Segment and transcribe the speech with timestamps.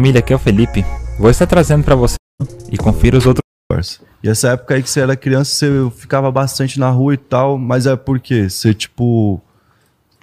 [0.00, 0.82] Família, aqui é o Felipe.
[1.18, 2.16] Vou estar trazendo para você
[2.72, 3.44] e confira os outros.
[4.24, 7.58] E essa época aí que você era criança, você ficava bastante na rua e tal,
[7.58, 9.38] mas é porque você, tipo.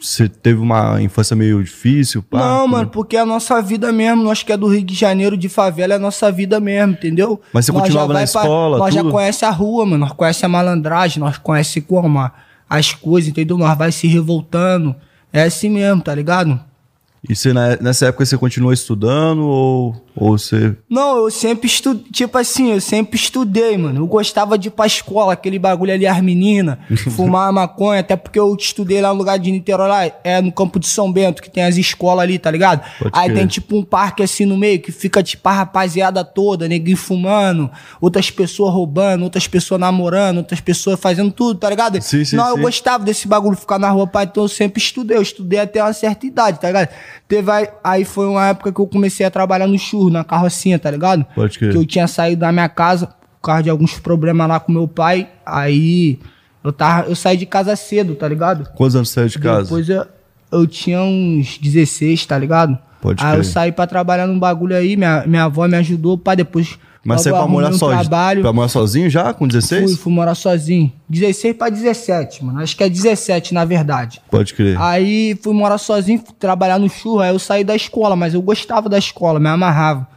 [0.01, 2.23] Você teve uma infância meio difícil?
[2.23, 4.23] Pá, Não, como- mano, porque é a nossa vida mesmo.
[4.23, 7.39] Nós que é do Rio de Janeiro, de favela, é a nossa vida mesmo, entendeu?
[7.53, 9.05] Mas você Nós continuava já na vai pra- escola, Nós tudo?
[9.05, 9.97] já conhece a rua, mano.
[9.99, 12.31] Nós conhece a malandragem, nós conhece como a-
[12.67, 13.59] as coisas, entendeu?
[13.59, 14.95] Nós vai se revoltando.
[15.31, 16.59] É assim mesmo, tá ligado?
[17.29, 20.75] E você, na- nessa época você continuou estudando ou, ou você.
[20.89, 23.99] Não, eu sempre estudei, tipo assim, eu sempre estudei, mano.
[24.01, 26.77] Eu gostava de ir pra escola, aquele bagulho ali, as meninas,
[27.15, 30.79] fumar maconha, até porque eu estudei lá no lugar de Niterói, lá, é no campo
[30.79, 32.81] de São Bento, que tem as escolas ali, tá ligado?
[32.97, 36.67] Pode Aí tem tipo um parque assim no meio, que fica tipo a rapaziada toda,
[36.67, 42.01] neguinho fumando, outras pessoas roubando, outras pessoas namorando, outras pessoas fazendo tudo, tá ligado?
[42.01, 42.61] Sim, sim, Não, eu sim.
[42.61, 45.91] gostava desse bagulho, ficar na rua, pai, então eu sempre estudei, eu estudei até uma
[45.93, 46.89] certa idade, tá ligado?
[47.27, 50.77] Teve aí, aí foi uma época que eu comecei a trabalhar no churro, na carrocinha,
[50.77, 51.25] tá ligado?
[51.35, 51.71] Pode crer.
[51.71, 54.87] Que eu tinha saído da minha casa por causa de alguns problemas lá com meu
[54.87, 56.19] pai, aí
[56.63, 58.69] eu, tava, eu saí de casa cedo, tá ligado?
[58.75, 59.63] Quantos anos você saiu de casa?
[59.63, 60.05] Depois eu,
[60.51, 62.77] eu tinha uns 16, tá ligado?
[63.01, 63.39] Pode aí crer.
[63.39, 66.77] eu saí pra trabalhar num bagulho aí, minha, minha avó me ajudou, pá, depois...
[67.03, 68.41] Mas é pra morar, sozinho, trabalho.
[68.41, 69.91] pra morar sozinho já, com 16?
[69.91, 70.91] Fui, fui morar sozinho.
[71.07, 72.59] 16 pra 17, mano.
[72.59, 74.21] Acho que é 17, na verdade.
[74.29, 74.77] Pode crer.
[74.81, 78.41] Aí fui morar sozinho, fui trabalhar no churro, aí eu saí da escola, mas eu
[78.41, 80.07] gostava da escola, me amarrava.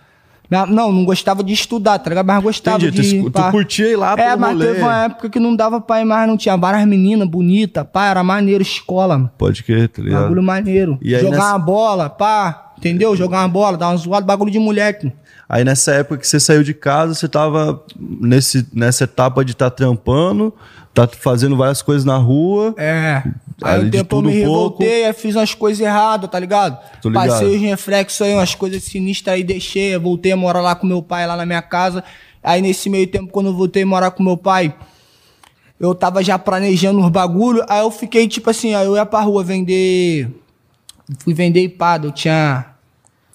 [0.51, 2.27] Não, não gostava de estudar, tá ligado?
[2.27, 3.23] Mas gostava Entendi, tu de.
[3.23, 3.53] tu pá.
[3.53, 4.67] curtia ir lá É, mas rolê.
[4.67, 8.07] teve uma época que não dava pra ir mais, não tinha várias meninas bonitas, pá,
[8.09, 9.31] era maneiro, escola, mano.
[9.39, 10.23] Pode crer, tá ligado?
[10.23, 10.99] Bagulho maneiro.
[11.01, 13.15] E aí Jogar nessa- uma bola, pá, entendeu?
[13.15, 15.13] Jogar uma bola, dar uma zoada, bagulho de moleque.
[15.51, 19.69] Aí nessa época que você saiu de casa, você tava nesse, nessa etapa de estar
[19.69, 20.55] trampando,
[20.95, 22.73] tá fazendo várias coisas na rua.
[22.79, 23.21] É.
[23.61, 24.39] Aí um tempo eu me pouco.
[24.39, 26.79] revoltei, aí fiz umas coisas erradas, tá ligado?
[27.03, 27.31] Tô ligado.
[27.31, 31.03] Passei os reflexos aí, umas coisas sinistras aí, deixei, voltei a morar lá com meu
[31.03, 32.05] pai, lá na minha casa.
[32.41, 34.73] Aí nesse meio tempo, quando eu voltei a morar com meu pai,
[35.81, 39.21] eu tava já planejando os bagulho, aí eu fiquei tipo assim, aí eu ia pra
[39.23, 40.31] rua vender.
[41.19, 42.67] Fui vender ipada, eu tinha.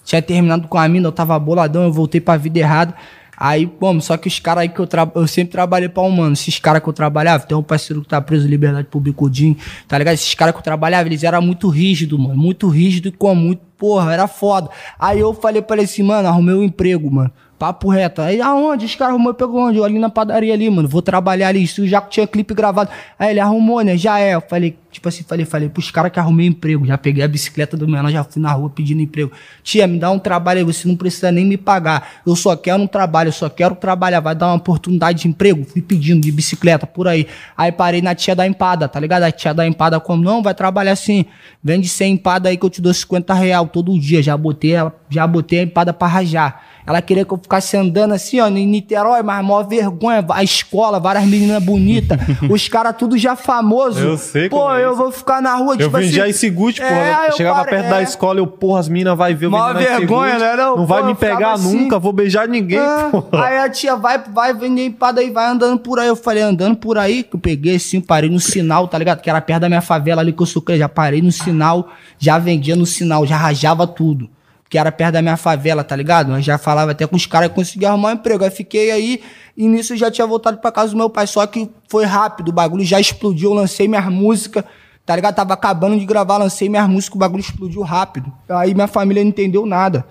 [0.06, 2.94] Tinha terminado com a mina, eu tava boladão, eu voltei pra vida errada.
[3.36, 6.32] Aí, pô, só que os caras aí que eu trabalho, eu sempre trabalhei pra humano.
[6.32, 9.56] Esses caras que eu trabalhava, tem um parceiro que tá preso liberdade pro Bicudinho,
[9.86, 10.14] tá ligado?
[10.14, 12.36] Esses caras que eu trabalhava, eles eram muito rígidos, mano.
[12.36, 14.70] Muito rígido e com muito, porra, era foda.
[14.98, 17.32] Aí eu falei pra ele assim, mano, arrumei um emprego, mano.
[17.58, 18.20] Papo reto.
[18.20, 18.84] Aí aonde?
[18.84, 19.78] Os caras arrumou, pegou onde?
[19.78, 20.86] Eu ali na padaria ali, mano.
[20.86, 21.62] Vou trabalhar ali.
[21.62, 22.90] Isso já tinha clipe gravado.
[23.18, 23.96] Aí ele arrumou, né?
[23.96, 24.34] Já é.
[24.34, 26.84] Eu falei, tipo assim, falei, falei, pros caras que arrumei emprego.
[26.84, 29.32] Já peguei a bicicleta do menor, já fui na rua pedindo emprego.
[29.62, 32.20] Tia, me dá um trabalho aí, você não precisa nem me pagar.
[32.26, 34.20] Eu só quero um trabalho, eu só quero trabalhar.
[34.20, 35.64] Vai dar uma oportunidade de emprego?
[35.64, 37.26] Fui pedindo de bicicleta por aí.
[37.56, 39.22] Aí parei na tia da empada, tá ligado?
[39.22, 41.24] A tia da empada, como não, vai trabalhar assim.
[41.64, 44.22] Vende 100 empada aí que eu te dou 50 real todo dia.
[44.22, 44.74] Já botei,
[45.08, 46.75] já botei a empada pra rajar.
[46.86, 50.24] Ela queria que eu ficasse andando assim, ó, em Niterói, mas maior vergonha.
[50.30, 52.16] A escola, várias meninas bonitas.
[52.48, 53.98] os caras tudo já famoso.
[53.98, 56.30] Eu sei Pô, é eu vou ficar na rua, Eu tipo vendia assim.
[56.30, 57.26] esse Gucci, É, porra.
[57.26, 58.02] eu Chegava parei- perto da é.
[58.04, 60.76] escola, eu, porra, as minas vai ver eu Mó esse vergonha, né, não?
[60.76, 61.76] Não vai me pegar assim.
[61.76, 63.44] nunca, vou beijar ninguém, Ah, porra.
[63.46, 66.06] aí a tia vai, vai vender empada aí, vai andando por aí.
[66.06, 69.20] Eu falei, andando por aí, que eu peguei assim, parei no sinal, tá ligado?
[69.20, 70.78] Que era perto da minha favela ali que eu sou crente.
[70.80, 71.88] Já parei no sinal,
[72.18, 74.28] já vendia no sinal, já rajava tudo.
[74.68, 76.32] Que era perto da minha favela, tá ligado?
[76.32, 78.42] Eu já falava até com os caras que conseguia arrumar um emprego.
[78.44, 79.22] Aí fiquei aí,
[79.56, 81.26] e nisso eu já tinha voltado pra casa do meu pai.
[81.26, 84.64] Só que foi rápido, o bagulho já explodiu, eu lancei minhas músicas.
[85.04, 85.36] Tá ligado?
[85.36, 88.32] Tava acabando de gravar, lancei minhas músicas, o bagulho explodiu rápido.
[88.48, 90.04] Aí minha família não entendeu nada.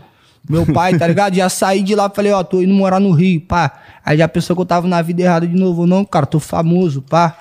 [0.50, 1.36] Meu pai, tá ligado?
[1.36, 3.72] Já saí de lá, falei, ó, tô indo morar no Rio, pá.
[4.06, 5.86] Aí já pensou que eu tava na vida errada de novo.
[5.86, 7.36] Não, cara, tô famoso, pá.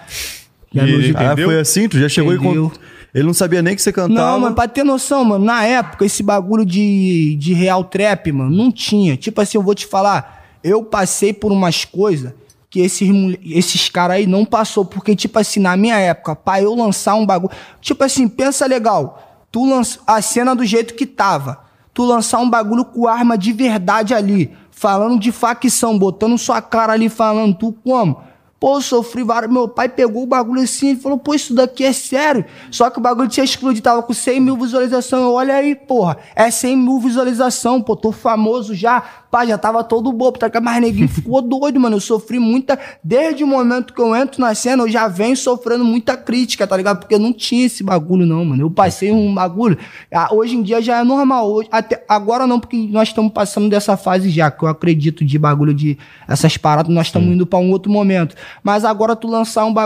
[0.73, 1.49] Já E- Ah, Entendeu?
[1.49, 1.89] foi assim?
[1.89, 2.73] Tu já chegou e Entendeu.
[3.15, 4.33] Ele não sabia nem que você cantava.
[4.33, 8.51] Não, mano, pra ter noção, mano, na época, esse bagulho de, de real trap, mano,
[8.51, 9.17] não tinha.
[9.17, 12.33] Tipo assim, eu vou te falar, eu passei por umas coisas
[12.69, 13.09] que esses,
[13.45, 14.85] esses caras aí não passou.
[14.85, 17.55] Porque, tipo assim, na minha época, pra eu lançar um bagulho.
[17.81, 19.47] Tipo assim, pensa legal.
[19.53, 21.61] Tu lança a cena do jeito que tava.
[21.93, 24.51] Tu lançar um bagulho com arma de verdade ali.
[24.73, 28.21] Falando de facção, botando sua cara ali, falando, tu como?
[28.65, 29.53] Pô, eu sofri vários.
[29.53, 32.47] Meu pai pegou o bagulho assim e falou: pô, isso daqui é sério.
[32.71, 35.23] Só que o bagulho tinha explodido, tava com 100 mil visualizações.
[35.23, 39.03] Eu, Olha aí, porra, é 100 mil visualização, pô, tô famoso já.
[39.31, 40.49] Pá, já tava todo bobo, tá?
[40.63, 41.97] Mas neguinho ficou doido, mano.
[41.97, 42.79] Eu sofri muita.
[43.03, 46.77] Desde o momento que eu entro na cena, eu já venho sofrendo muita crítica, tá
[46.77, 47.01] ligado?
[47.01, 48.63] Porque não tinha esse bagulho, não, mano.
[48.63, 49.77] Eu passei um bagulho.
[50.11, 51.51] Ah, Hoje em dia já é normal.
[51.51, 55.37] Hoje, até, agora não, porque nós estamos passando dessa fase já, que eu acredito de
[55.37, 58.37] bagulho de essas paradas, nós estamos indo pra um outro momento.
[58.63, 59.75] Mas agora tu lançar um bagulho.